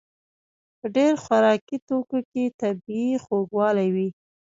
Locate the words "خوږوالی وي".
3.23-4.09